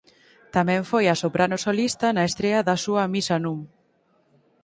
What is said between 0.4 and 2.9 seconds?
Tamén foi a soprano solista na estrea da